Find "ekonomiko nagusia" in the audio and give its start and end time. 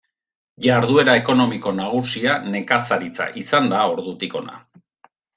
1.19-2.37